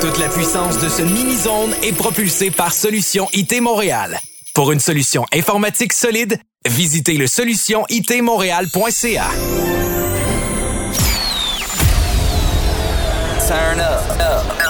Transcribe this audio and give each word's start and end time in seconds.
Toute 0.00 0.18
la 0.18 0.28
puissance 0.28 0.78
de 0.78 0.88
ce 0.88 1.02
mini-zone 1.02 1.74
est 1.82 1.92
propulsée 1.92 2.50
par 2.50 2.72
Solution 2.72 3.28
IT 3.34 3.60
Montréal. 3.60 4.18
Pour 4.54 4.72
une 4.72 4.80
solution 4.80 5.26
informatique 5.34 5.92
solide, 5.92 6.38
visitez 6.66 7.14
le 7.14 7.26
solutionitmontréal.ca. 7.26 9.28
Turn 13.46 13.80
up. 13.80 14.00
up. 14.20 14.67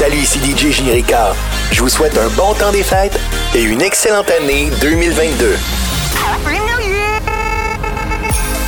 Salut, 0.00 0.16
ici 0.16 0.38
DJ 0.38 0.72
Ginny 0.72 0.92
Ricard. 0.92 1.36
Je 1.72 1.82
vous 1.82 1.90
souhaite 1.90 2.16
un 2.16 2.28
bon 2.28 2.54
temps 2.54 2.72
des 2.72 2.82
fêtes 2.82 3.20
et 3.54 3.60
une 3.60 3.82
excellente 3.82 4.30
année 4.30 4.70
2022. 4.80 5.58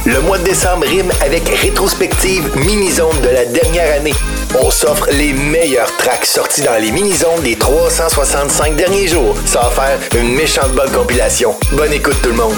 Le 0.05 0.20
mois 0.20 0.37
de 0.37 0.45
décembre 0.45 0.84
rime 0.87 1.11
avec 1.23 1.48
rétrospective 1.48 2.55
mini-zone 2.59 3.19
de 3.23 3.30
la 3.30 3.47
dernière 3.47 3.97
année. 3.97 4.12
On 4.62 4.70
s'offre 4.70 5.09
les 5.11 5.33
meilleurs 5.33 5.97
tracks 5.97 6.27
sortis 6.27 6.61
dans 6.61 6.77
les 6.79 6.91
mini-zones 6.91 7.41
des 7.42 7.56
365 7.56 8.77
derniers 8.77 9.09
jours. 9.09 9.34
Ça 9.47 9.61
va 9.61 9.70
faire 9.70 10.20
une 10.20 10.34
méchante 10.34 10.73
bonne 10.73 10.92
compilation. 10.92 11.56
Bonne 11.73 11.95
écoute 11.95 12.20
tout 12.23 12.28
le 12.28 12.37
monde. 12.37 12.56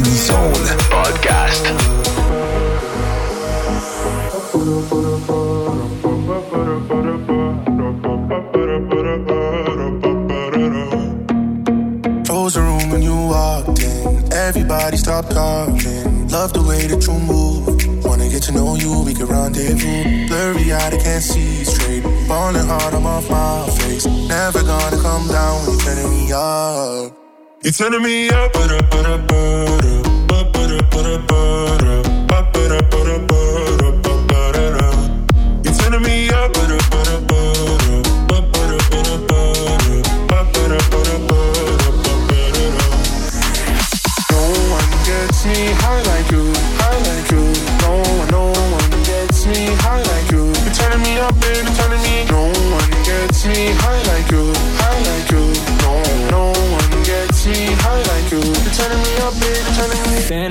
Ricard. 0.00 0.04
Mini 0.04 0.16
Zone 0.16 0.52
Podcast. 0.90 1.64
Frozen 12.26 12.62
room 12.62 12.90
when 12.90 13.02
you 13.02 13.14
walked 13.14 13.82
in. 13.82 14.32
Everybody 14.32 14.96
stopped 14.96 15.32
talking. 15.32 16.28
Love 16.28 16.52
the 16.52 16.62
way 16.62 16.86
that 16.86 17.06
you 17.06 17.12
move. 17.12 18.04
Wanna 18.04 18.28
get 18.28 18.42
to 18.44 18.52
know 18.52 18.74
you, 18.76 19.02
we 19.04 19.14
can 19.14 19.26
rendezvous. 19.26 20.28
Blurry 20.28 20.72
eyed, 20.72 20.94
I 20.94 20.98
can't 20.98 21.22
see 21.22 21.64
straight. 21.64 22.02
Falling 22.26 22.66
hard, 22.66 22.94
off 22.94 23.30
my 23.30 23.68
face. 23.78 24.06
Never 24.06 24.62
gonna 24.62 25.02
come 25.02 25.28
down 25.28 25.66
when 25.66 25.70
you're 25.70 25.80
turning 25.80 26.10
me 26.10 26.32
up. 26.32 27.09
You're 27.62 27.72
turning 27.74 28.02
me 28.02 28.30
up, 28.30 28.54
ba 28.54 28.68
da 28.68 28.78
up, 28.78 28.90
da 28.90 29.14
up, 29.16 29.28
da 29.28 30.38
up, 30.38 30.52
da 30.54 30.78
up, 30.78 31.26
da 31.28 31.74
up. 31.74 31.79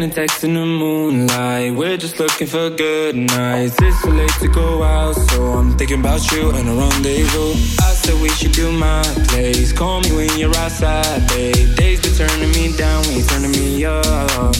having 0.09 0.27
sex 0.27 0.43
in 0.43 0.53
the 0.53 0.65
moonlight. 0.65 1.75
We're 1.75 1.97
just 1.97 2.19
looking 2.19 2.47
for 2.47 2.69
good 2.69 3.15
nights. 3.15 3.75
It's 3.81 4.01
too 4.01 4.11
late 4.11 4.31
to 4.41 4.47
go 4.47 4.83
out, 4.83 5.13
so 5.13 5.53
I'm 5.53 5.77
thinking 5.77 5.99
about 5.99 6.31
you 6.31 6.51
and 6.51 6.67
a 6.69 6.73
rendezvous. 6.73 7.51
I 7.81 7.93
said 7.93 8.21
we 8.21 8.29
should 8.29 8.51
do 8.53 8.71
my 8.71 9.03
place. 9.27 9.71
Call 9.73 10.01
me 10.01 10.11
when 10.11 10.37
you're 10.37 10.55
outside, 10.55 11.27
babe. 11.29 11.75
Days 11.75 12.01
been 12.01 12.13
turning 12.15 12.51
me 12.51 12.75
down, 12.77 13.03
when 13.05 13.17
you're 13.17 13.27
turning 13.27 13.51
me 13.51 13.85
up. 13.85 14.55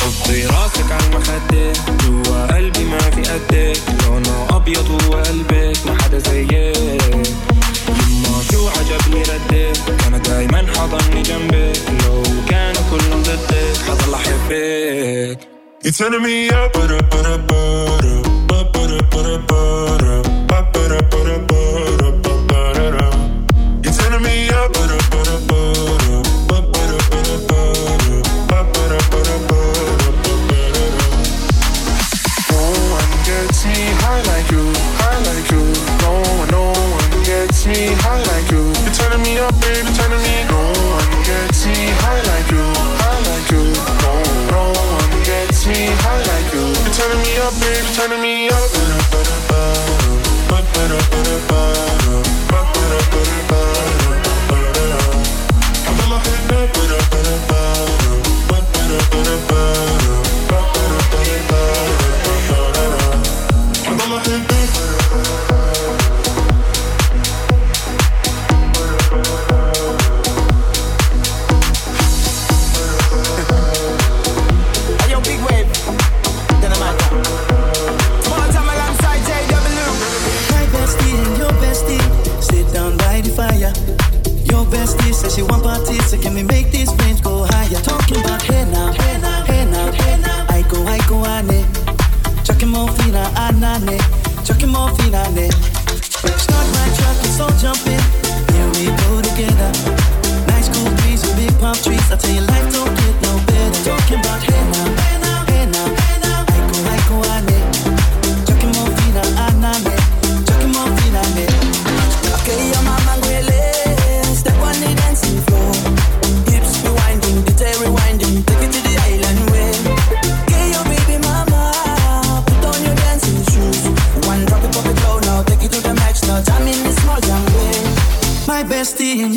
حطي 0.00 0.46
راسك 0.46 0.92
على 0.92 1.06
المخدة 1.06 1.72
جوا 2.04 2.46
قلبي 2.46 2.84
ما 2.84 2.98
في 2.98 3.22
قدك 3.22 3.80
لونه 4.04 4.56
أبيض 4.56 4.90
وقلبك 4.90 5.86
ما 5.86 6.02
حدا 6.02 6.18
زيك 6.18 6.52
شو 8.50 8.68
عجبني 8.68 9.22
ردك 9.22 10.04
أنا 10.06 10.18
دايما 10.18 10.66
حضني 10.76 11.22
جنبك 11.22 11.78
لو 12.06 12.22
كانوا 12.50 12.82
كلهم 12.90 13.22
ضدك 13.22 13.76
حضل 13.88 14.14
احبك 14.14 15.38
You 15.82 15.92
turning 15.98 16.22
me 16.26 16.34
up, 16.50 16.74
ba-da-ba-da-ba-da, 16.74 18.14
ba-ba-da-ba-da-ba-da, 18.50 20.14
ba-ba-da-ba-da-ba-da. 20.50 21.99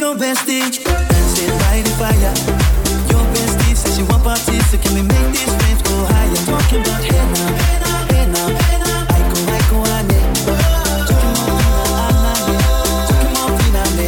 Your 0.03 0.15
bestie 0.15 0.83
dancing 0.83 1.55
by 1.63 1.79
the 1.79 1.91
fire. 1.95 2.33
Your 3.07 3.23
bestie 3.31 3.71
says 3.73 3.95
she 3.95 4.03
want 4.03 4.23
parties, 4.23 4.65
so 4.67 4.77
can 4.77 4.93
we 4.95 5.01
make 5.01 5.27
these 5.31 5.47
flames 5.47 5.81
go 5.87 5.95
higher? 6.11 6.43
Talking 6.43 6.81
about 6.83 7.03
hey 7.07 7.23
now, 7.31 7.55
hey 7.63 7.77
now, 7.79 8.11
hey 8.11 8.25
now, 8.35 8.47
hey 8.67 8.77
now. 8.83 9.15
I 9.15 9.19
go, 9.31 9.39
I 9.47 9.61
go, 9.71 9.77
ane. 9.95 10.19
Chucking 11.07 11.31
more 11.31 11.55
fina, 11.55 12.19
anane. 12.35 13.07
Chucking 13.07 13.31
more 13.31 13.51
fina, 13.55 13.83
ne. 13.95 14.05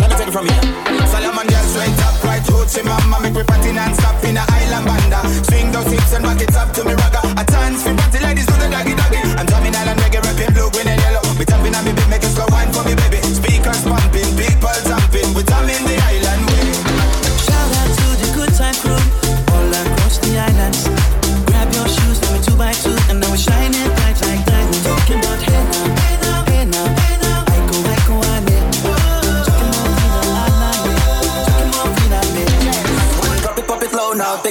Let 0.00 0.10
me 0.10 0.14
take 0.18 0.26
it 0.26 0.34
from 0.34 0.46
here. 0.50 0.64
Solomon 1.06 1.46
girl 1.46 1.66
straight 1.70 2.02
up, 2.02 2.18
right 2.26 2.42
hoochie 2.42 2.82
mama, 2.82 3.22
make 3.22 3.34
me 3.38 3.44
party 3.44 3.70
non-stop 3.70 4.24
in 4.24 4.38
a 4.38 4.44
island 4.58 4.86
banda. 4.86 5.20
Swing 5.46 5.70
those 5.70 5.86
hips 5.86 6.12
and 6.14 6.24
back 6.24 6.40
it 6.42 6.56
up 6.56 6.72
to 6.74 6.82
me 6.84 6.94
ragga. 6.98 7.31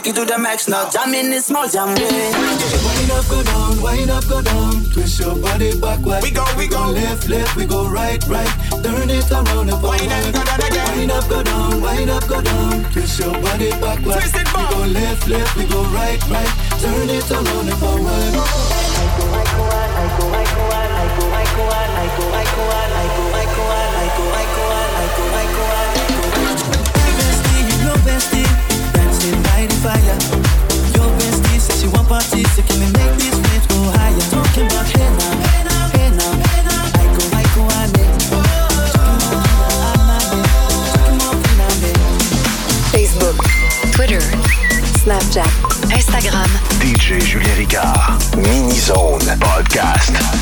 Take 0.01 0.13
it 0.13 0.19
to 0.19 0.25
the 0.25 0.37
max 0.37 0.67
now. 0.67 0.89
Jam 0.89 1.13
in 1.13 1.29
the 1.29 1.39
small 1.39 1.67
jam 1.67 1.89
way. 1.95 2.31
Wind 2.81 3.11
up, 3.11 3.27
go 3.29 3.43
down, 3.43 3.81
wind 3.81 4.09
up, 4.09 4.27
go 4.27 4.41
down. 4.41 4.83
Twist 4.85 5.19
your 5.19 5.35
body 5.35 5.79
backward. 5.79 6.23
We 6.23 6.31
go, 6.31 6.45
we 6.57 6.67
go. 6.67 6.89
left, 6.89 7.29
left, 7.29 7.55
we 7.55 7.65
go 7.65 7.87
right, 7.87 8.25
right. 8.27 8.49
Turn 8.83 9.09
it 9.09 9.31
around 9.31 9.69
and 9.69 9.79
forward. 9.81 10.01
Wind 10.01 10.11
up, 10.11 10.33
go 10.33 10.43
down 10.43 10.61
again. 10.61 10.97
Wind 10.97 11.11
up, 11.11 11.29
go 11.29 11.43
down, 11.43 11.81
wind 11.81 12.09
up, 12.09 12.27
go 12.27 12.41
down. 12.41 12.83
Twist 12.91 13.19
your 13.19 13.33
body 13.33 13.69
backward. 13.81 14.17
Twist 14.17 14.35
it 14.35 14.47
We 14.47 14.63
go 14.69 14.79
left, 14.99 15.27
left, 15.27 15.57
we 15.57 15.65
go 15.65 15.83
right, 15.93 16.21
right. 16.29 16.51
Turn 16.81 17.09
it 17.09 17.31
around 17.31 17.69
and 17.69 17.77
forward. 17.77 18.33
My 19.31 19.51
Instagram. 45.39 46.49
DJ 46.81 47.21
Julien 47.23 47.55
Ricard. 47.55 48.35
Mini-Zone 48.35 49.37
Podcast. 49.39 50.40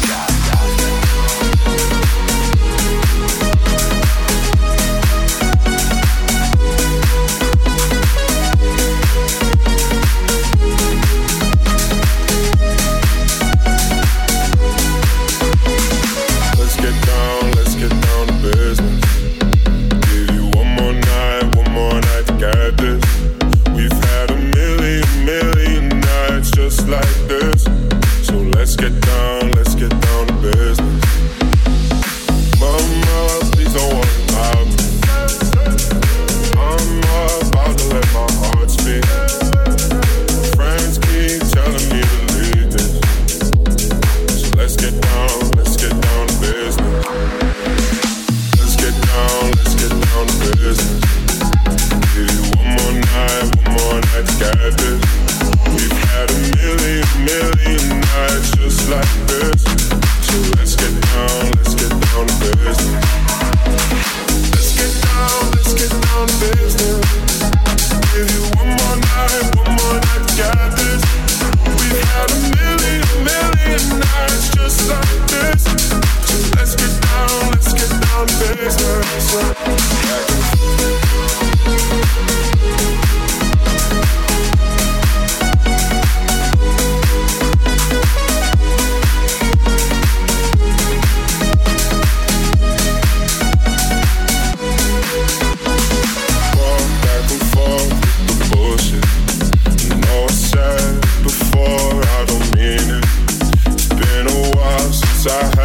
outside. 105.27 105.58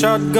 Shotgun 0.00 0.39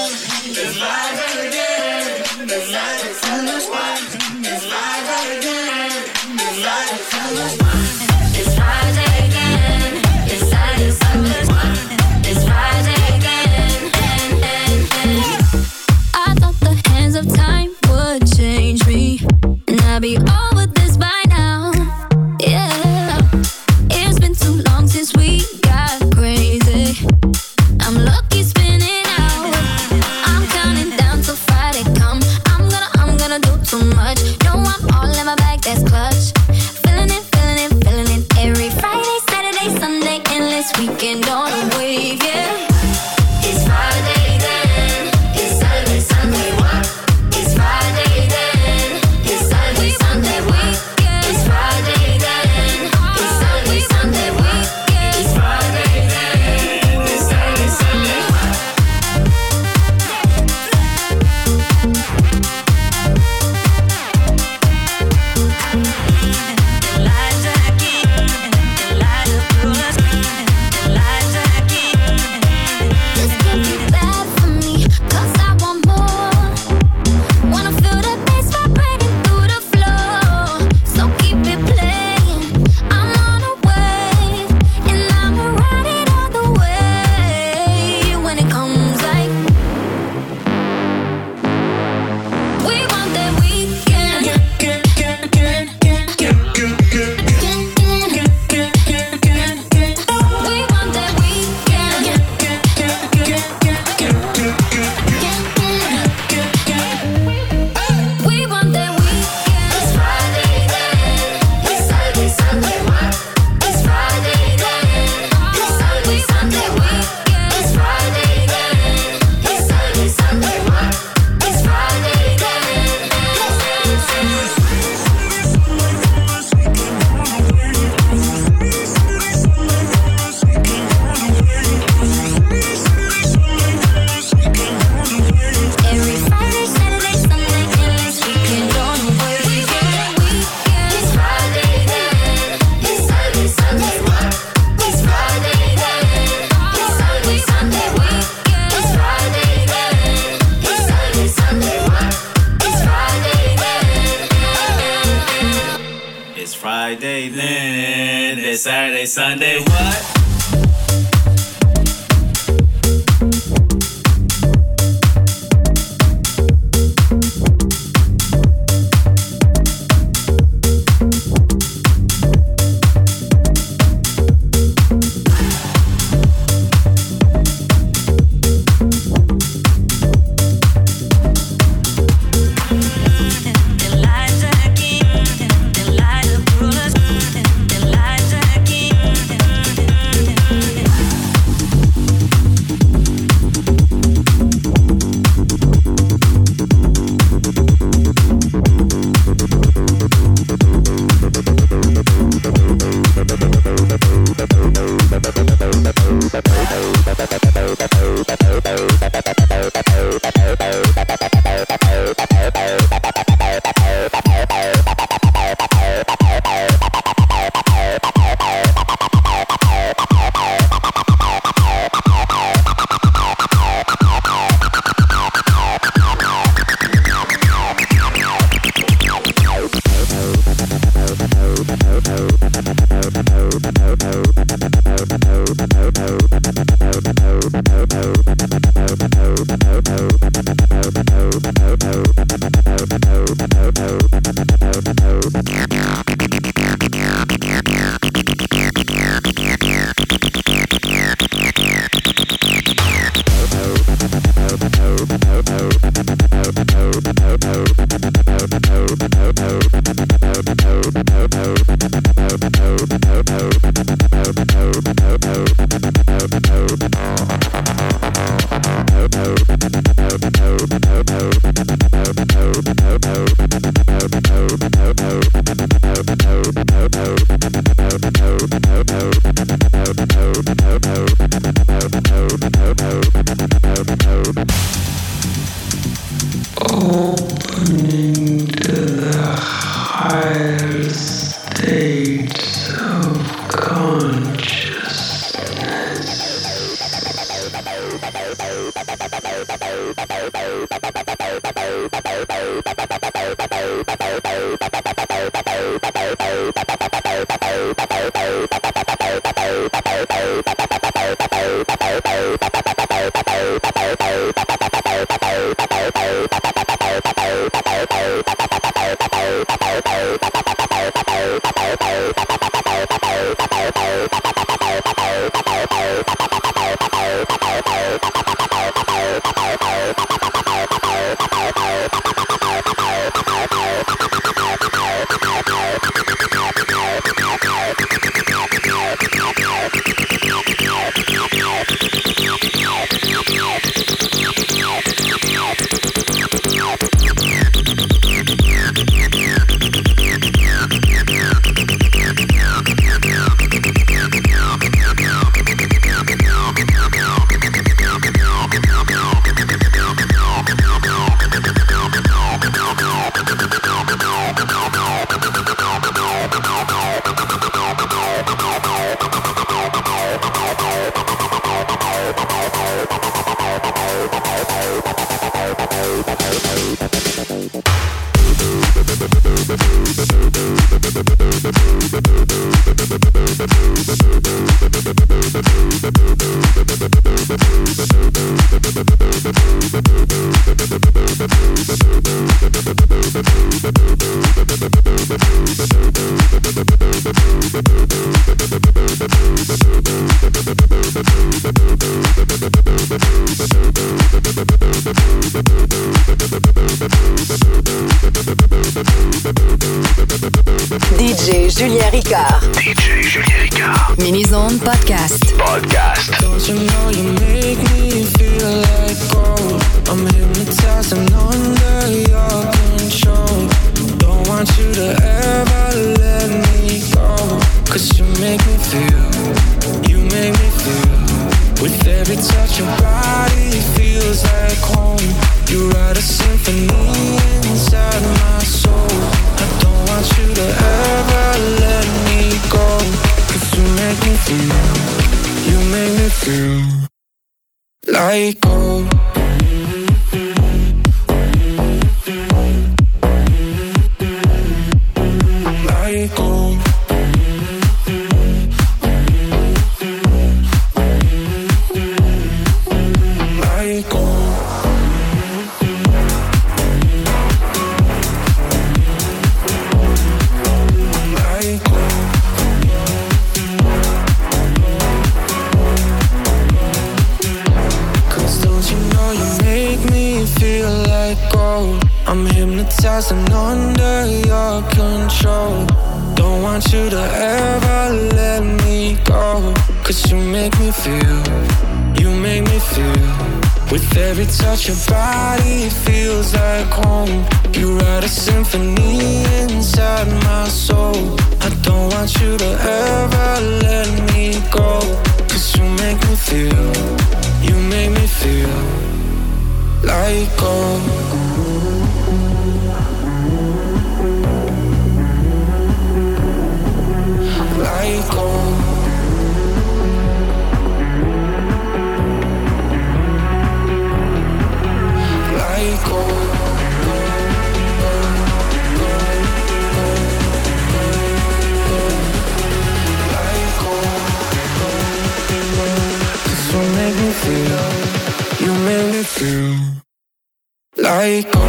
Like 541.01 541.40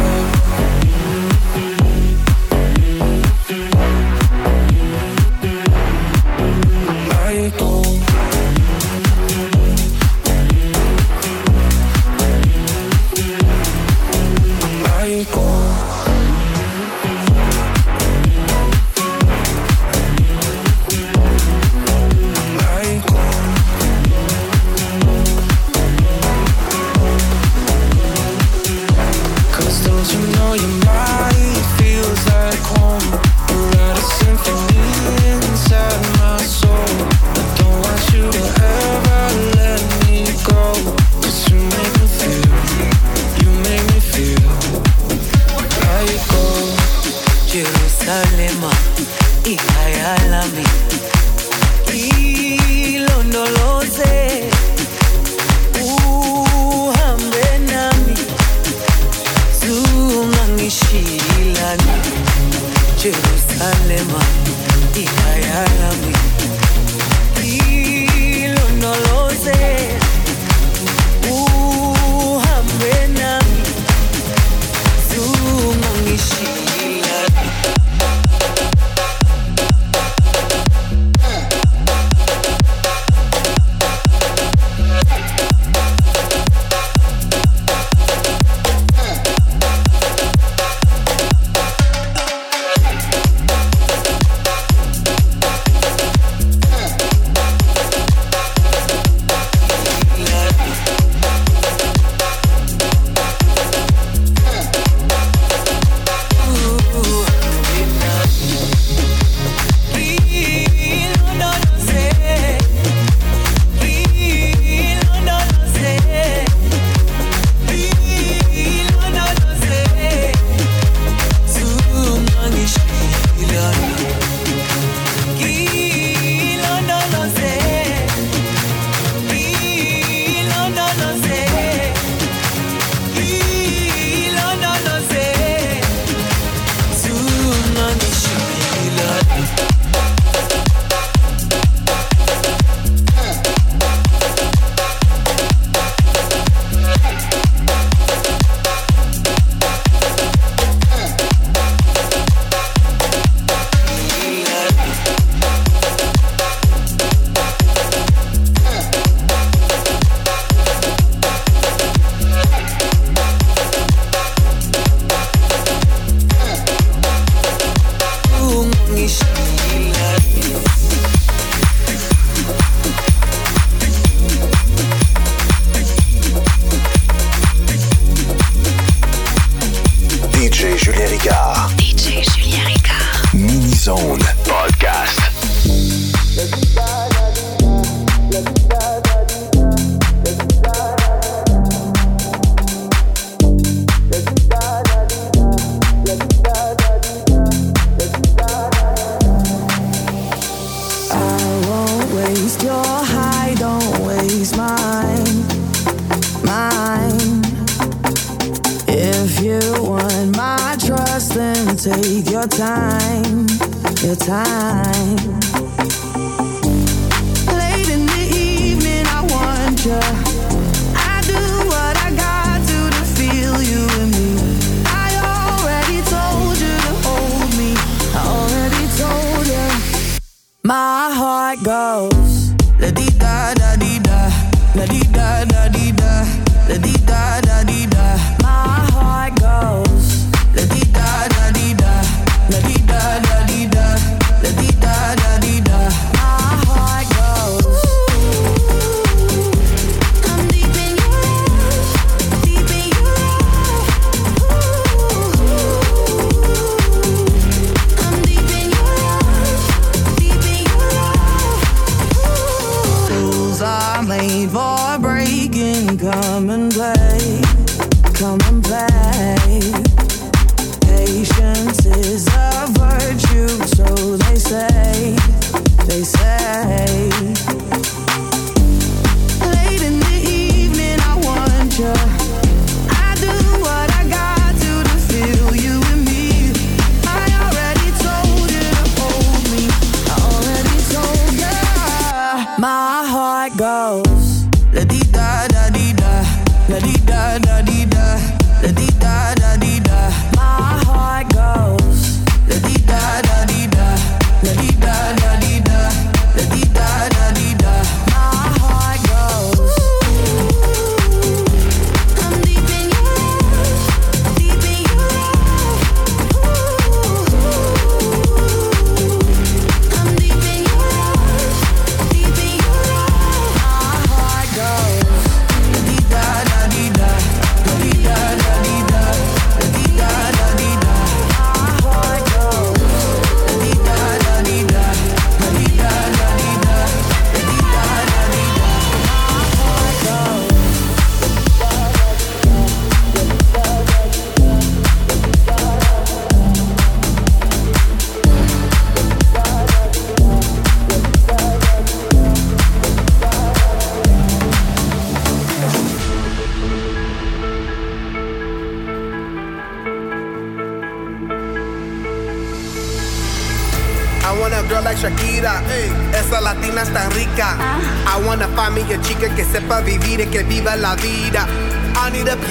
time. 214.25 214.92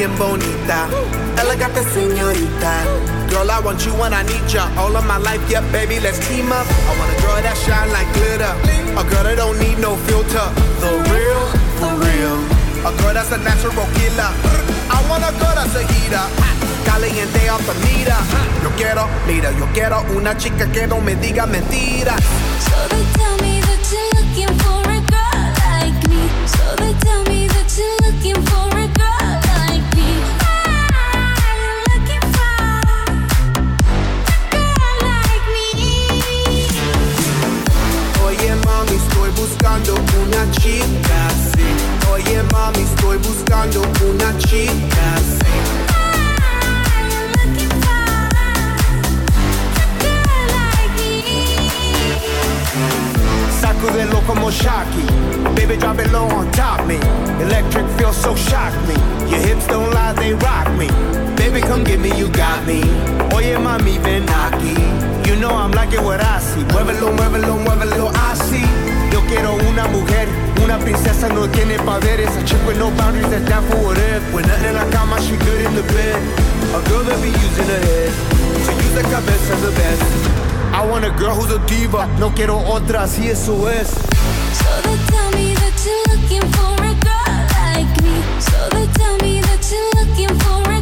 Bien 0.02 0.18
bonita, 0.18 0.88
elegante 1.40 1.84
señorita. 1.94 2.82
Girl, 3.30 3.48
I 3.48 3.60
want 3.60 3.86
you 3.86 3.92
when 3.94 4.12
I 4.12 4.24
need 4.24 4.42
ya. 4.50 4.66
All 4.76 4.96
of 4.96 5.06
my 5.06 5.18
life, 5.18 5.40
yeah, 5.48 5.62
baby, 5.70 6.00
let's 6.00 6.18
team 6.26 6.50
up. 6.50 6.66
I 6.66 6.92
want 6.98 7.14
a 7.14 7.22
girl 7.22 7.38
that 7.40 7.56
shine 7.62 7.88
like 7.94 8.10
glitter, 8.18 8.50
a 8.98 9.04
girl 9.06 9.22
that 9.22 9.36
don't 9.36 9.58
need 9.60 9.78
no 9.78 9.94
filter. 10.10 10.48
The 10.82 10.90
real, 11.06 11.44
for 11.78 11.94
real. 12.02 12.34
A 12.82 12.90
girl 12.98 13.14
that's 13.14 13.30
a 13.30 13.38
natural 13.38 13.86
killer. 13.94 14.30
I 14.90 14.98
want 15.08 15.22
a 15.22 15.30
girl 15.38 15.54
that's 15.54 15.76
a 15.78 15.86
heater. 15.86 16.26
Caliente 16.84 17.48
off 17.48 17.64
the. 17.64 17.74
Yo 18.62 18.70
quiero, 18.76 19.06
mira, 19.28 19.52
yo 19.52 19.66
quiero 19.72 20.02
una 20.16 20.36
chica 20.36 20.66
que 20.72 20.88
no 20.88 21.00
me 21.00 21.14
diga 21.14 21.46
mentiras. 21.46 22.20
So 22.58 22.76
they 22.90 23.04
tell 23.14 23.36
me 23.38 23.60
that 23.60 23.82
you're 23.92 24.10
looking 24.18 24.54
for 24.58 24.82
a 24.82 25.00
girl 25.14 25.42
like 25.62 25.98
me. 26.10 26.26
So 26.46 26.74
they 26.76 26.92
tell 27.06 27.22
me 27.24 27.46
that 27.46 27.70
you're 27.78 27.98
looking 28.02 28.42
for 28.46 28.78
a 28.78 28.81
mami, 42.72 42.84
estoy 42.84 43.16
buscando 43.18 43.82
una 44.08 44.36
chica. 44.38 45.14
Sacudelo 53.60 54.20
como 54.26 54.50
Shocky. 54.50 55.06
Baby, 55.54 55.76
drop 55.76 55.98
it 56.00 56.10
low 56.12 56.28
on 56.28 56.50
top 56.52 56.86
me. 56.86 56.96
Electric 57.40 57.86
feels 57.98 58.16
so 58.16 58.34
shock 58.34 58.72
me. 58.86 58.94
Your 59.30 59.40
hips 59.40 59.66
don't 59.66 59.92
lie, 59.92 60.12
they 60.14 60.34
rock 60.34 60.68
me. 60.76 60.88
Baby, 61.36 61.60
come 61.60 61.84
get 61.84 62.00
me, 62.00 62.16
you 62.18 62.28
got 62.28 62.64
me. 62.66 62.82
Oye, 63.34 63.56
mami, 63.56 63.98
ven 64.02 64.26
aquí. 64.26 64.74
You 65.26 65.36
know 65.36 65.50
I'm 65.50 65.72
like 65.72 65.92
it 65.92 66.02
what 66.02 66.20
I 66.20 66.38
see. 66.40 66.64
Muévelo, 66.72 67.12
muévelo, 67.12 67.56
muévelo, 67.56 68.10
así. 68.30 68.62
Yo 69.12 69.20
quiero 69.28 69.54
una 69.68 69.86
mujer, 69.88 70.28
una 70.64 70.78
princesa 70.78 71.28
no 71.28 71.48
tiene 71.48 71.78
poderes. 71.78 72.30
A 72.36 72.44
chick 72.44 72.60
with 72.66 72.78
no 72.78 72.90
boundaries 72.90 73.28
that's 73.30 73.48
down 73.48 73.64
for 73.68 73.76
whatever. 73.78 74.24
When 74.32 74.46
nothing 74.46 74.68
in 74.70 74.74
la 74.74 74.84
cama, 74.90 75.20
she 75.20 75.36
good 75.36 75.60
in 75.66 75.74
the 75.74 75.82
bed. 75.92 76.16
A 76.74 76.80
girl 76.88 77.04
that 77.04 77.20
be 77.22 77.28
using 77.28 77.68
her 77.68 77.82
head. 77.88 78.12
To 78.64 78.72
use 78.72 78.94
the 78.94 79.02
cabeza 79.02 79.56
the 79.56 79.72
best. 79.72 80.02
I 80.72 80.86
want 80.86 81.04
a 81.04 81.10
girl 81.10 81.34
who's 81.34 81.52
a 81.52 81.58
diva. 81.66 82.06
No 82.18 82.30
quiero 82.30 82.58
otra, 82.58 83.02
así 83.02 83.28
eso 83.28 83.68
es. 83.68 83.88
So 83.88 84.70
they 84.82 84.96
tell 85.10 85.30
me 85.32 85.54
that 85.54 85.76
you're 85.84 86.16
looking 86.16 86.46
for 86.52 86.74
a 86.80 86.94
girl 87.06 87.34
like 87.60 87.92
me. 88.02 88.22
So 88.40 88.56
they 88.70 88.86
tell 88.98 89.16
me 89.18 89.40
that 89.42 89.62
you're 89.70 89.92
looking 90.00 90.32
for 90.40 90.62
a 90.70 90.81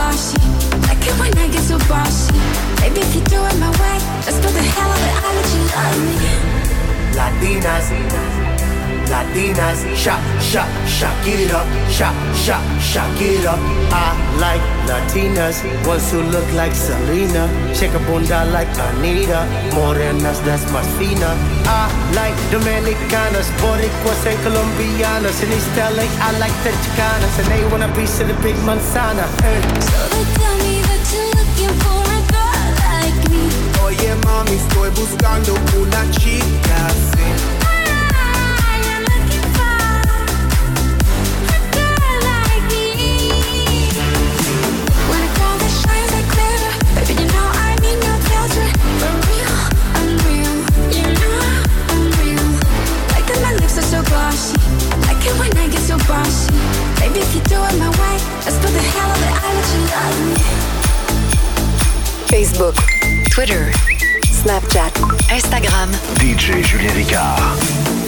glossy. 0.00 0.40
Like 0.88 1.04
it 1.06 1.14
when 1.20 1.32
I 1.36 1.46
get 1.48 1.62
so 1.62 1.76
bossy. 1.90 2.32
Baby, 2.80 3.00
if 3.00 3.14
you 3.14 3.22
do 3.34 3.38
it 3.44 3.56
my 3.60 3.70
way, 3.80 3.96
let's 4.24 4.38
go 4.44 4.48
the 4.48 4.64
hell 4.74 4.90
of 4.96 5.00
it. 5.08 5.14
I'll 5.20 5.34
let 5.38 5.48
you 5.54 5.62
love 5.76 5.98
me. 6.08 6.16
Latinas, 7.16 8.49
Latinas. 9.10 9.82
Shop, 9.96 10.22
shop, 10.40 10.68
shop 10.86 11.14
it 11.26 11.50
up. 11.50 11.66
Shop, 11.90 12.14
shop, 12.34 12.62
shop 12.80 13.10
it 13.20 13.44
up. 13.44 13.58
I 13.90 14.14
like 14.38 14.62
Latinas. 14.86 15.58
Ones 15.86 16.10
who 16.12 16.22
look 16.22 16.46
like 16.52 16.74
Selena. 16.74 17.50
Check 17.74 17.92
a 17.94 17.98
bunda 18.06 18.44
like 18.54 18.70
Anitta. 18.78 19.42
Morenas, 19.74 20.38
that's 20.46 20.64
my. 20.72 20.80
I 21.66 21.90
like 22.14 22.36
Dominicanas, 22.50 23.50
Boricuas, 23.60 24.22
and 24.30 24.38
Colombianas. 24.44 25.42
In 25.42 25.52
East 25.52 25.74
LA, 25.76 26.06
I 26.22 26.30
like 26.38 26.56
the 26.62 26.70
Chicanas. 26.70 27.34
And 27.40 27.48
they 27.50 27.62
want 27.70 27.82
a 27.82 27.90
piece 27.98 28.20
of 28.20 28.28
the 28.28 28.34
big 28.42 28.56
manzana. 28.66 29.26
Hey. 29.42 29.60
So 29.90 29.98
they 30.14 30.24
tell 30.38 30.56
me 30.62 30.74
that 30.86 31.02
you're 31.10 31.30
looking 31.34 31.74
for 31.82 32.00
a 32.06 32.20
girl 32.30 32.68
like 32.86 33.18
me. 33.30 33.42
Oye, 33.84 34.14
mami, 34.24 34.54
estoy 34.54 34.90
buscando 34.90 35.54
una 35.76 36.02
chica 36.10 37.09
like 55.20 55.28
it 55.28 55.38
when 55.38 55.56
I 55.56 55.68
get 55.68 55.80
so 55.80 55.98
bossy 56.08 56.50
Baby, 57.00 57.20
if 57.20 57.34
you 57.34 57.40
do 57.42 57.56
it 57.56 57.78
my 57.78 57.90
way 57.90 58.16
Let's 58.44 58.58
put 58.58 58.72
the 58.72 58.80
hell 58.80 59.10
of 59.10 59.20
it 59.22 59.40
you 59.74 59.80
love 59.92 60.18
me. 60.26 60.80
Facebook, 62.30 62.76
Twitter, 63.30 63.72
Snapchat, 64.26 64.92
Instagram. 65.28 65.90
DJ 66.20 66.62
Julien 66.62 66.94
Ricard. 66.94 67.99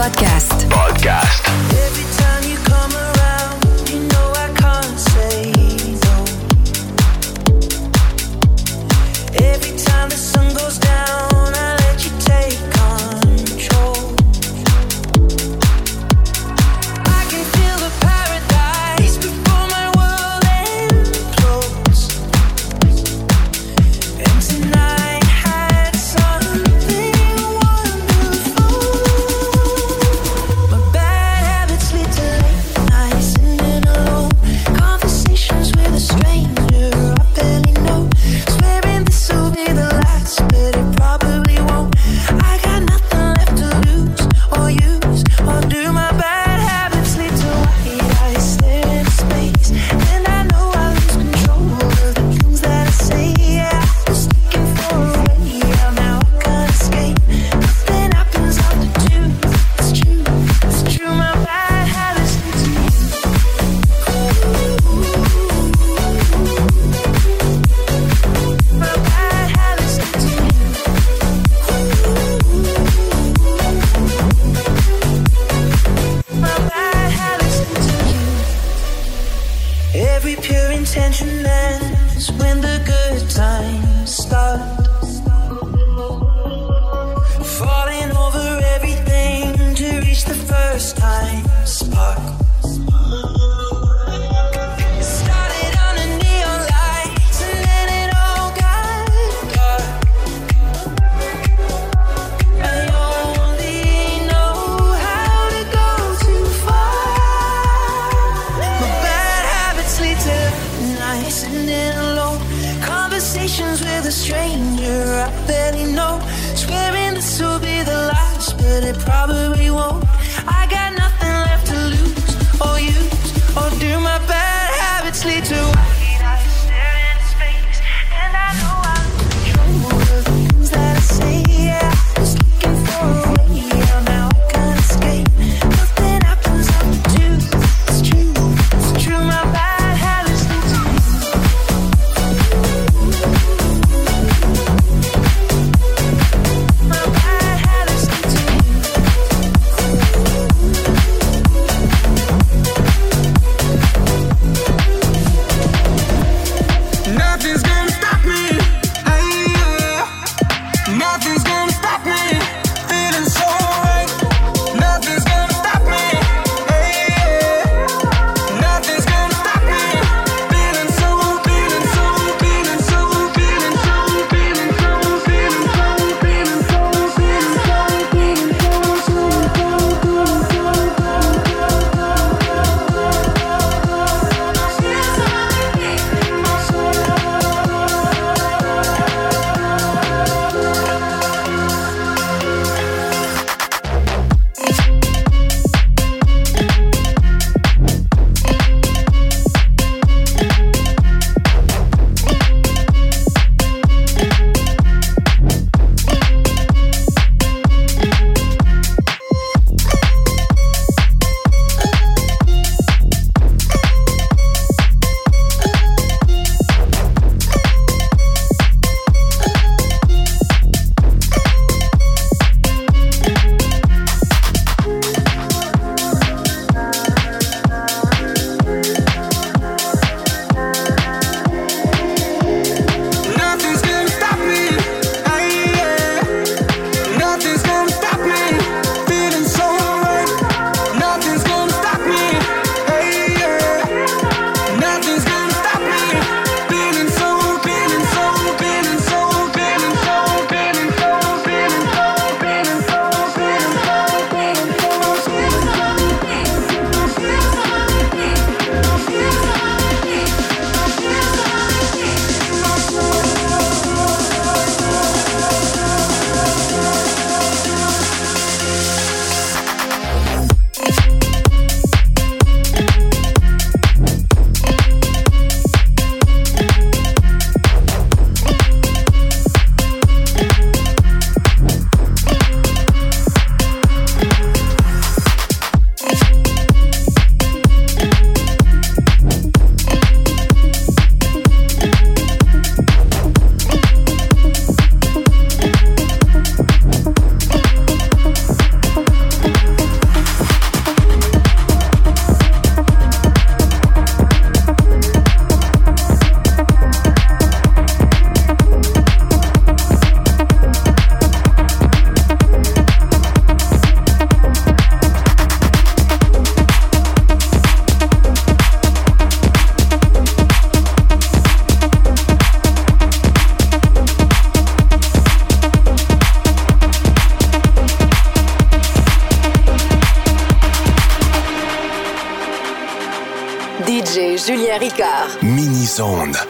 Podcast. 0.00 0.49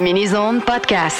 Mini 0.00 0.26
Zone 0.26 0.60
Podcast. 0.62 1.19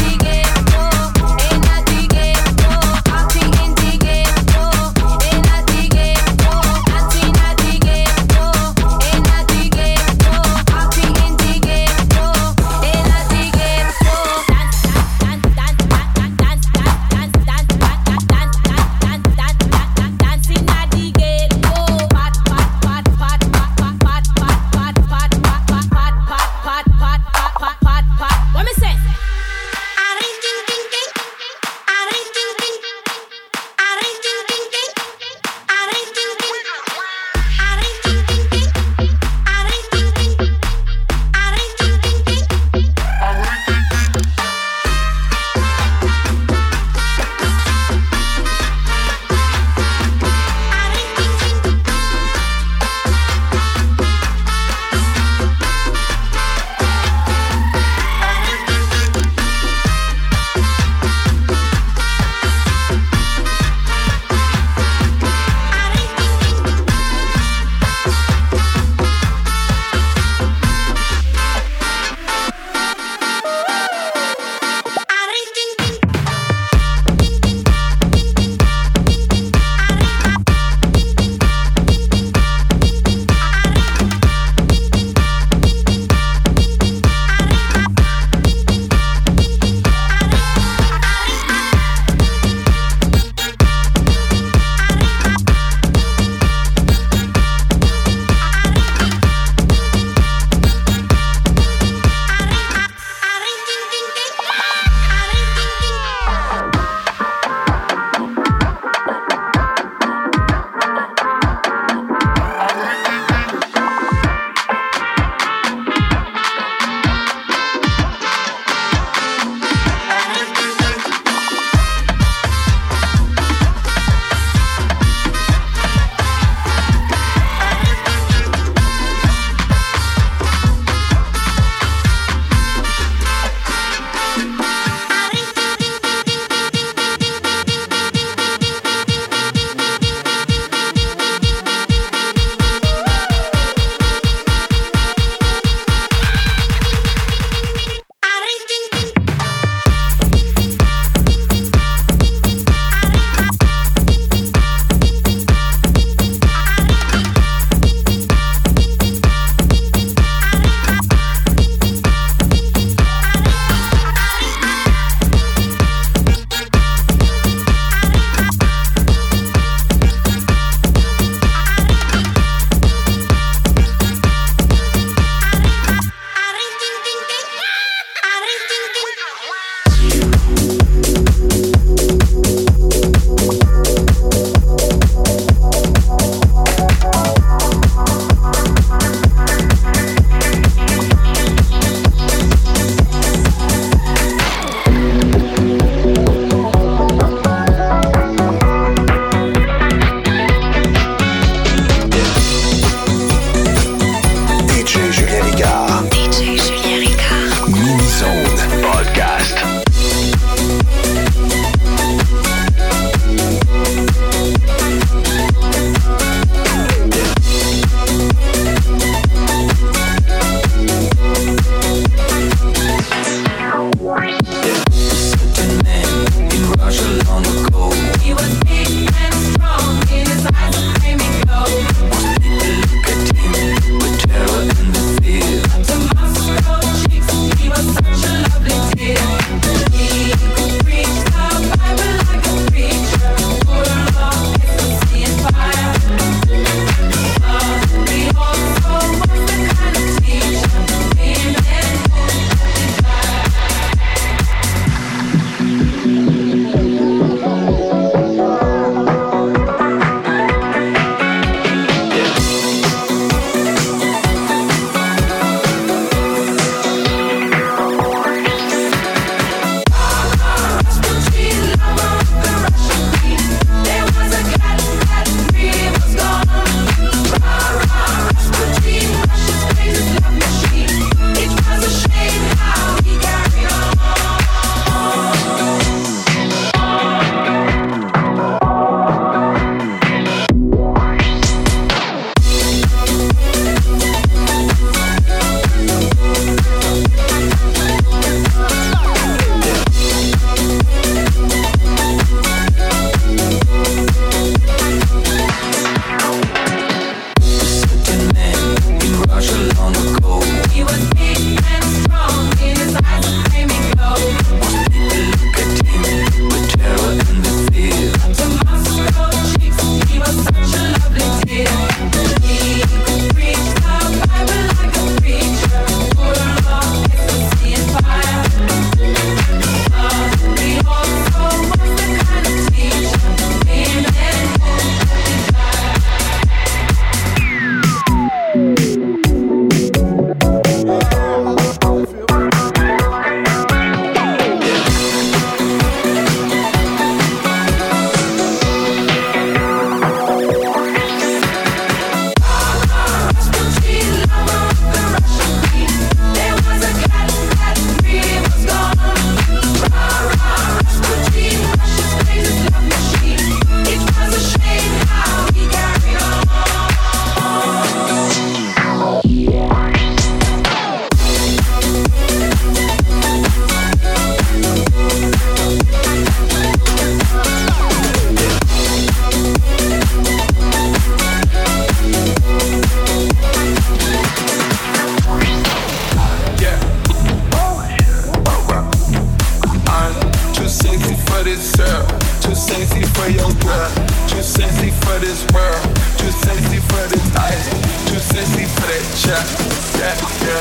Yeah, 399.31 400.11
yeah. 400.43 400.59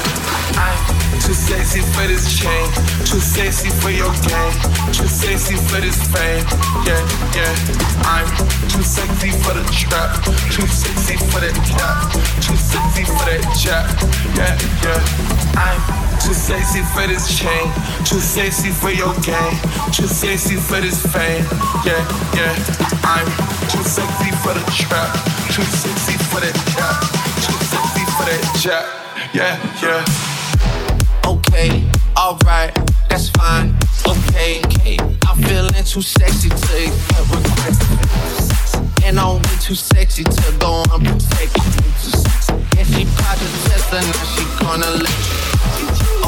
I'm 0.55 0.79
too 1.19 1.35
sexy 1.35 1.81
for 1.91 2.07
this 2.07 2.39
chain. 2.39 2.71
Too 3.03 3.19
sexy 3.19 3.69
for 3.83 3.91
your 3.91 4.15
game. 4.23 4.55
Too 4.95 5.11
sexy 5.11 5.57
for 5.67 5.81
this 5.83 5.99
fame. 6.15 6.47
Yeah, 6.87 7.03
yeah. 7.35 7.51
I'm 8.07 8.31
too 8.71 8.87
sexy 8.87 9.35
for 9.43 9.59
the 9.59 9.67
trap. 9.75 10.23
Too 10.55 10.69
sexy 10.71 11.17
for 11.35 11.43
that 11.43 11.59
cap. 11.67 12.15
Too 12.39 12.55
sexy 12.55 13.03
for 13.11 13.27
that 13.27 13.43
jack. 13.59 13.91
Yeah, 14.39 14.55
yeah. 14.87 15.03
I'm 15.59 15.83
too 16.23 16.33
sexy 16.33 16.87
for 16.95 17.09
this 17.09 17.27
chain. 17.27 17.67
Too 18.07 18.21
sexy 18.21 18.71
for 18.71 18.91
your 18.91 19.19
game. 19.27 19.59
Too 19.91 20.07
sexy 20.07 20.55
for 20.55 20.81
this 20.81 21.03
fame. 21.11 21.43
Yeah, 21.83 21.99
yeah. 22.39 22.55
I'm 23.03 23.27
too 23.67 23.83
sexy 23.83 24.31
for 24.47 24.55
the 24.55 24.63
trap. 24.71 25.11
Too 25.51 25.67
sexy 25.75 26.15
for 26.31 26.39
that 26.39 26.55
cap. 26.71 27.20
Yeah, 28.31 29.59
yeah. 29.83 30.05
Okay, 31.27 31.83
alright, 32.17 32.73
that's 33.09 33.29
fine. 33.31 33.75
Okay. 34.07 34.63
I'm 35.27 35.37
feeling 35.43 35.73
too 35.85 36.01
sexy 36.01 36.49
to 36.49 36.55
accept 36.55 37.31
requests. 37.35 38.77
And 39.05 39.19
I'm 39.19 39.43
way 39.43 39.57
too 39.61 39.75
sexy 39.75 40.23
to 40.23 40.55
go 40.61 40.85
unprotected. 40.93 41.63
And 42.79 42.87
she 42.87 43.05
popped 43.19 43.41
the 43.41 43.51
test 43.67 43.93
and 43.95 44.07
now 44.07 44.25
she 44.31 44.45
gonna 44.63 44.91
let 45.03 45.19
you. 45.27 45.51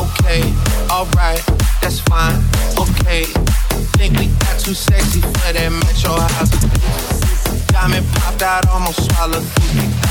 Okay, 0.03 0.43
alright, 0.91 1.45
that's 1.81 2.01
fine. 2.01 2.43
Okay, 2.79 3.27
think 3.95 4.19
we 4.19 4.27
got 4.27 4.59
too 4.59 4.75
sexy 4.75 5.21
for 5.21 5.53
that 5.53 5.71
metro 5.71 6.19
house. 6.19 6.51
Me 7.91 8.01
popped 8.15 8.43
out, 8.43 8.67
almost 8.69 9.03
swallowed 9.11 9.45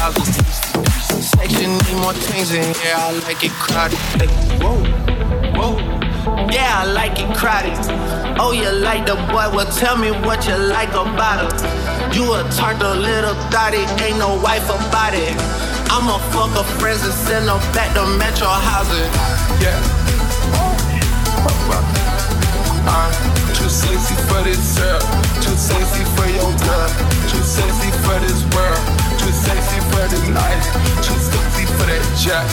50,000 0.01 1.21
Section 1.21 1.77
need 1.77 1.97
more 2.01 2.13
things 2.13 2.51
in 2.51 2.63
here, 2.81 2.95
I 2.97 3.11
like 3.21 3.43
it 3.43 3.51
crowded. 3.51 3.99
Like, 4.17 4.33
whoa, 4.57 4.81
whoa. 5.53 5.77
Yeah, 6.49 6.81
I 6.81 6.85
like 6.91 7.19
it 7.19 7.29
crowded. 7.37 7.77
Oh, 8.39 8.51
you 8.51 8.71
like 8.71 9.05
the 9.05 9.13
boy? 9.29 9.45
Well, 9.53 9.69
tell 9.77 9.97
me 9.97 10.09
what 10.25 10.47
you 10.47 10.57
like 10.57 10.89
about 10.89 11.45
her. 11.45 12.13
You 12.15 12.33
a 12.33 12.41
tart, 12.49 12.81
a 12.81 12.95
little 12.95 13.35
thotty, 13.53 13.85
ain't 14.01 14.17
no 14.17 14.41
wife 14.41 14.65
about 14.65 15.13
it. 15.13 15.37
I'ma 15.93 16.17
fuck 16.33 16.49
her 16.57 16.65
friends 16.79 17.03
and 17.03 17.13
send 17.13 17.47
them 17.47 17.61
back 17.73 17.93
to 17.93 18.01
Metro 18.17 18.47
housing. 18.47 19.11
Yeah. 19.61 19.77
I'm 22.89 23.13
too 23.53 23.69
sexy 23.69 24.15
for 24.25 24.41
this 24.41 24.79
girl. 24.79 24.99
Too 25.45 25.55
sexy 25.55 26.03
for 26.17 26.25
your 26.25 26.49
girl. 26.65 26.89
Too 27.29 27.43
sexy 27.45 27.91
for 28.01 28.17
this 28.25 28.41
world. 28.55 29.00
Too 29.21 29.31
sexy 29.31 29.79
for 29.91 30.07
this 30.09 30.29
life. 30.29 30.65
Too 31.05 31.17
sexy 31.17 31.65
for 31.65 31.85
that. 31.85 32.01
Yeah, 32.25 32.43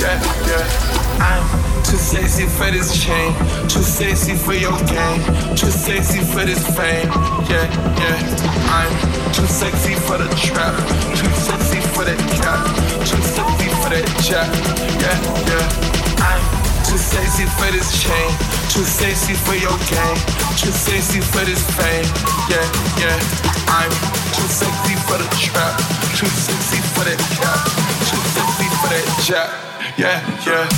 yeah. 0.00 0.94
I'm 1.20 1.44
too 1.84 1.96
sexy 1.96 2.46
for 2.46 2.70
this 2.70 2.92
chain. 2.96 3.32
Too 3.68 3.82
sexy 3.82 4.34
for 4.34 4.54
your 4.54 4.76
game. 4.88 5.20
Too 5.54 5.70
sexy 5.70 6.20
for 6.20 6.44
this 6.44 6.64
fame. 6.76 7.08
Yeah, 7.48 7.68
yeah. 8.00 8.18
I'm 8.72 9.32
too 9.32 9.46
sexy 9.46 9.94
for 9.94 10.18
the 10.18 10.28
trap. 10.34 10.74
Too 11.14 11.30
sexy 11.44 11.80
for 11.92 12.04
that 12.04 12.18
cap. 12.40 12.60
Too 13.04 13.22
sexy 13.22 13.68
for 13.80 13.90
that 13.90 14.06
jack. 14.24 14.48
Yeah, 15.00 15.16
yeah. 15.48 16.24
I'm 16.24 16.63
too 16.84 16.98
sexy 16.98 17.44
for 17.56 17.70
this 17.72 17.90
chain. 18.02 18.30
Too 18.68 18.84
sexy 18.84 19.34
for 19.34 19.54
your 19.54 19.76
game. 19.88 20.18
Too 20.56 20.72
sexy 20.72 21.20
for 21.20 21.44
this 21.44 21.62
fame. 21.76 22.06
Yeah, 22.48 22.64
yeah. 23.00 23.18
I'm 23.68 23.90
too 24.34 24.48
sexy 24.48 24.94
for 25.06 25.18
the 25.18 25.28
trap. 25.40 25.78
Too 26.16 26.26
sexy 26.28 26.80
for 26.94 27.04
that 27.04 27.20
cap. 27.40 27.60
Too 28.08 28.20
sexy 28.34 28.68
for 28.80 28.88
that 28.92 29.06
jack. 29.24 29.50
Yeah, 29.98 30.20
yeah. 30.46 30.68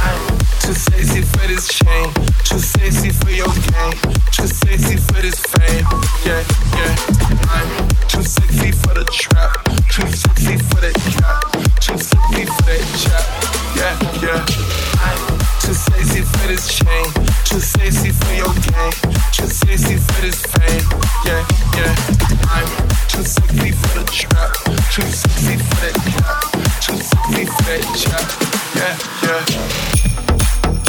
I'm 0.00 0.38
too 0.60 0.74
sexy 0.74 1.22
for 1.22 1.46
this 1.46 1.68
chain. 1.68 2.08
Too 2.44 2.58
sexy 2.58 3.10
for 3.10 3.30
your 3.30 3.52
game. 3.70 3.98
Too 4.32 4.46
sexy 4.46 4.96
for 4.96 5.20
this 5.20 5.40
fame. 5.40 5.84
Yeah, 6.24 6.42
yeah. 6.76 6.94
I'm 7.50 7.88
too 8.08 8.22
sexy 8.22 8.72
for 8.72 8.94
the 8.94 9.04
trap. 9.12 9.64
Too 9.90 10.08
sexy 10.10 10.56
for 10.56 10.80
that 10.80 10.94
cap. 11.14 11.52
Too 11.80 11.98
sexy 11.98 12.44
for 12.46 12.62
that 12.64 12.82
jack. 13.02 13.50
Yeah, 13.76 13.96
yeah. 14.22 14.79
This 16.50 16.78
chain. 16.78 17.06
Too 17.44 17.60
sexy 17.60 18.10
for 18.10 18.32
your 18.34 18.52
game. 18.66 18.92
Too 19.30 19.46
sexy 19.46 19.96
for 19.96 20.20
this 20.20 20.42
fame. 20.50 20.82
Yeah, 21.24 21.46
yeah. 21.78 21.94
I'm 22.50 22.66
too 23.06 23.22
sexy 23.22 23.70
for 23.70 23.92
the 23.98 24.04
trap. 24.10 24.50
Too 24.90 25.06
sexy 25.06 25.56
for 25.56 25.78
that 25.84 25.94
cap. 26.10 26.50
Too 26.82 26.98
sexy 26.98 27.44
for 27.46 27.62
that 27.70 27.82
jack. 28.02 28.26
Yeah, 28.74 28.94
yeah. 29.22 29.42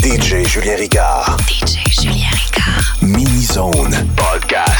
DJ 0.01 0.47
Julien 0.47 0.79
Ricard. 0.79 1.37
DJ 1.45 1.77
Julien 2.01 2.31
Ricard. 2.31 3.01
Mini 3.03 3.41
Zone 3.41 3.93
Podcast. 4.17 4.70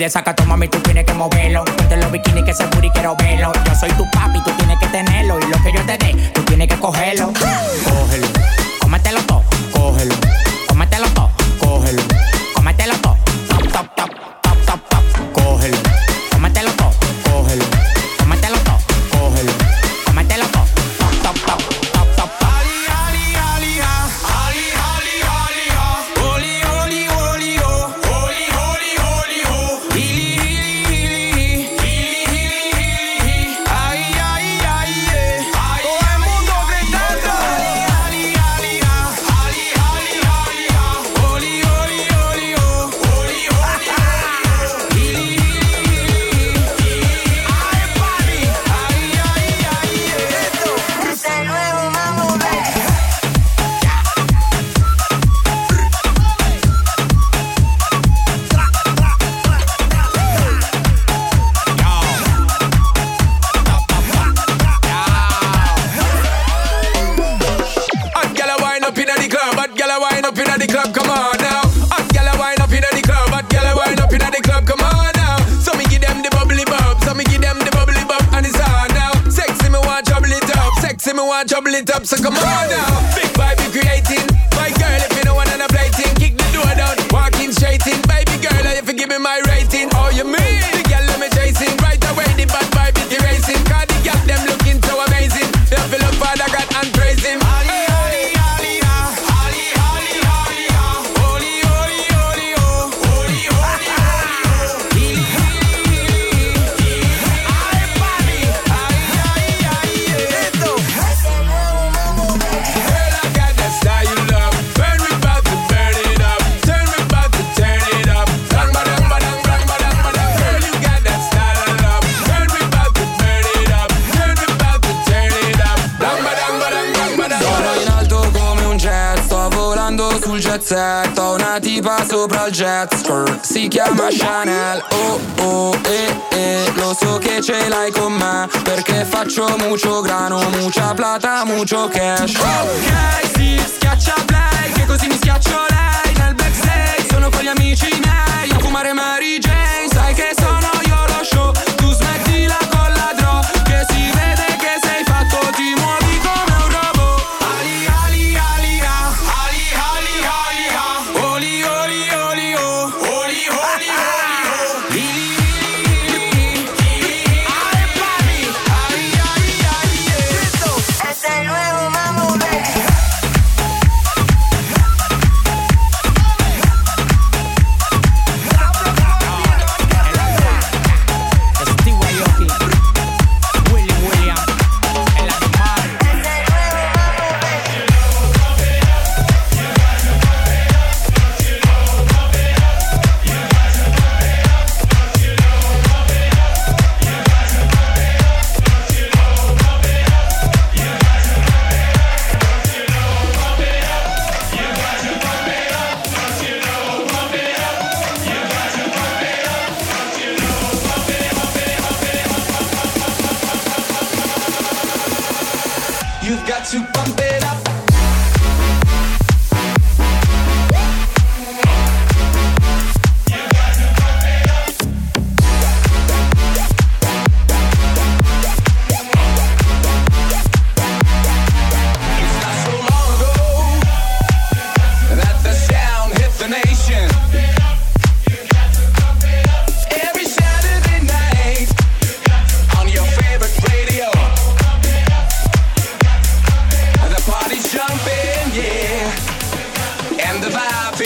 de 0.00 0.06
desacato. 0.06 0.39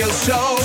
radio 0.04 0.12
show. 0.12 0.63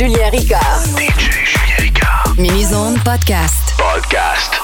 Julien 0.00 0.30
Ricard. 0.30 0.96
DJ 0.96 1.44
Julien 1.44 1.76
Ricard. 1.78 2.38
Mini-Zone 2.38 2.98
Podcast. 3.04 3.74
Podcast. 3.76 4.56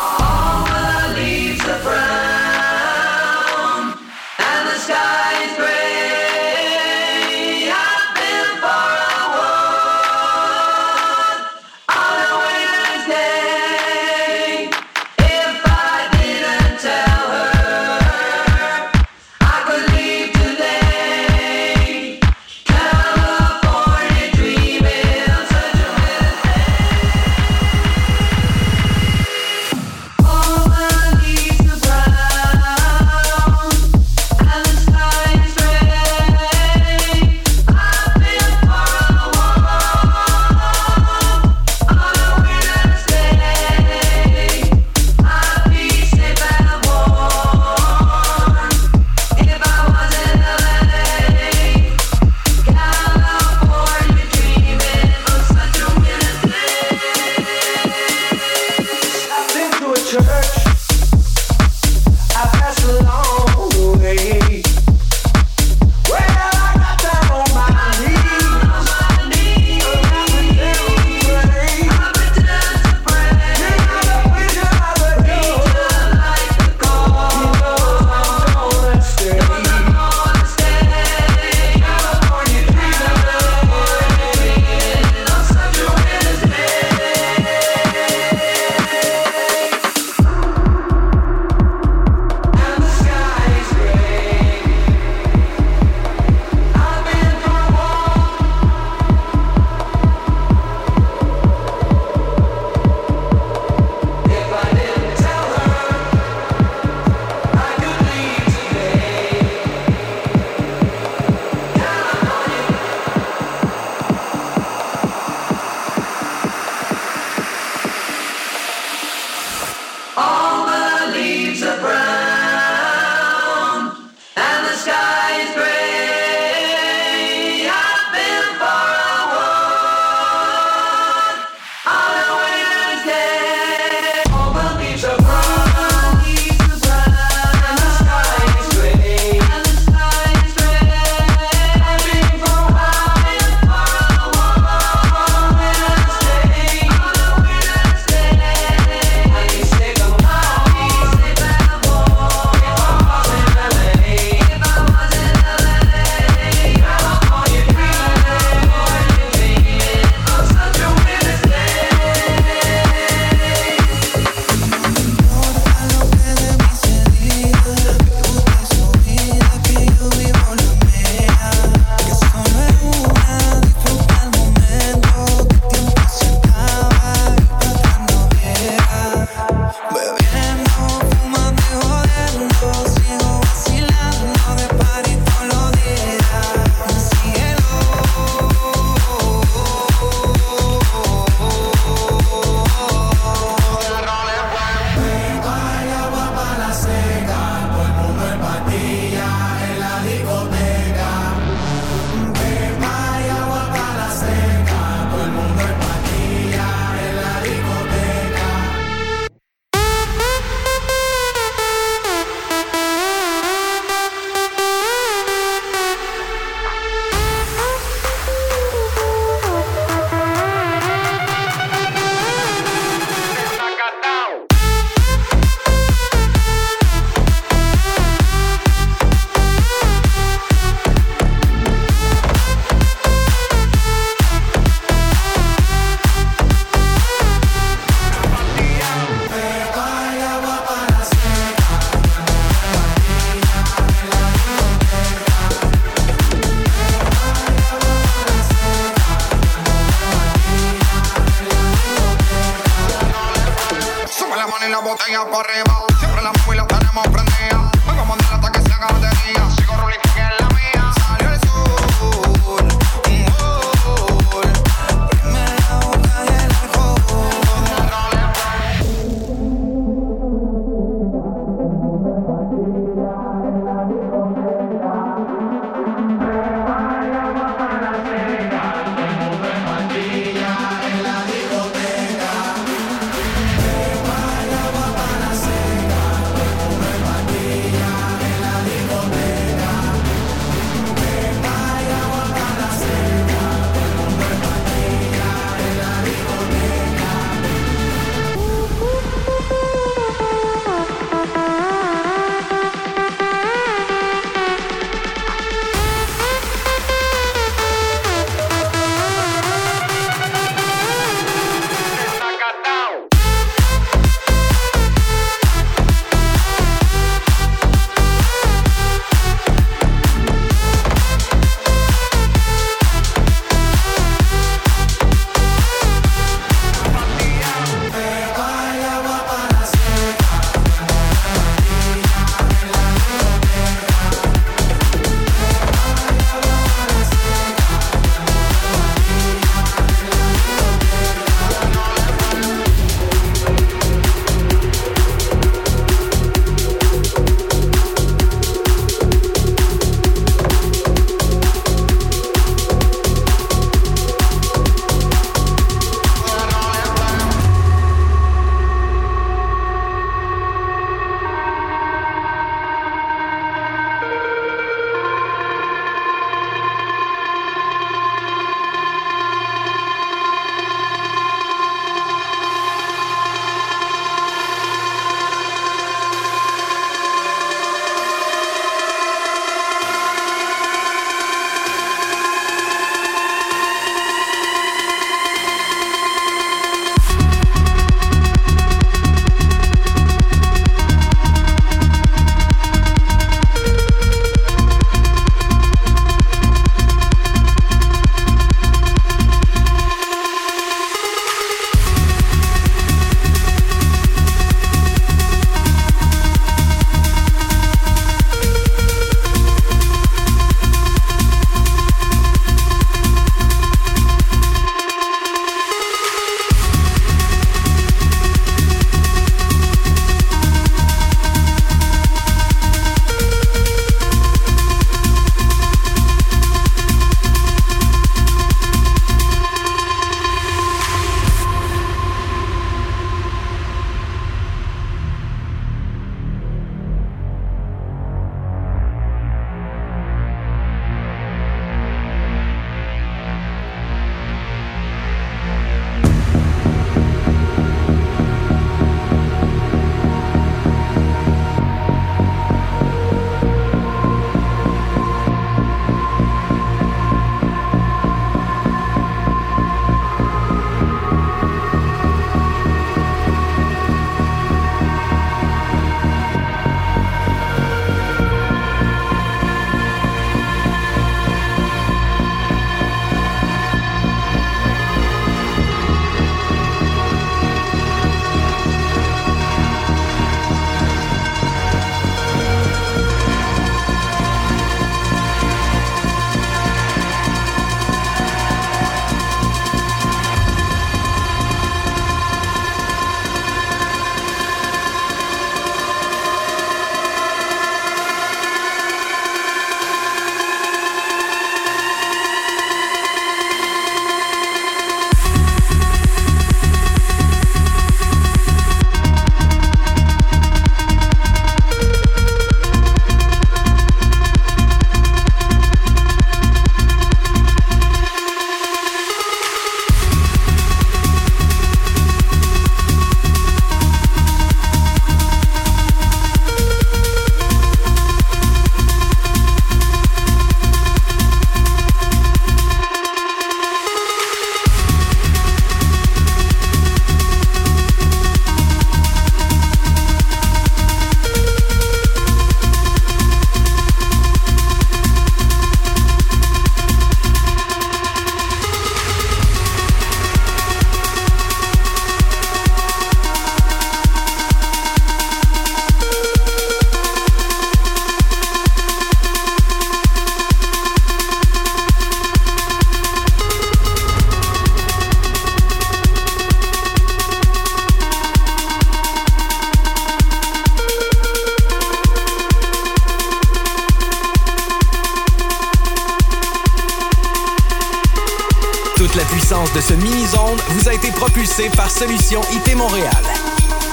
Solution 581.99 582.43
IT 582.53 582.77
Montréal. 582.77 583.11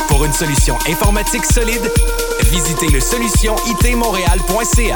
Pour 0.09 0.25
une 0.25 0.33
solution 0.33 0.77
informatique 0.89 1.45
solide, 1.45 1.89
visitez 2.51 2.89
le 2.89 2.99
solutionitmontréal.ca. 2.99 4.95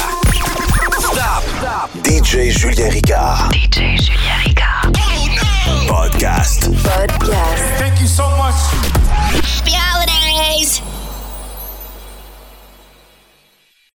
Ricard. 1.00 1.90
DJ 2.04 2.50
Julien 2.50 2.90
Ricard. 2.90 3.37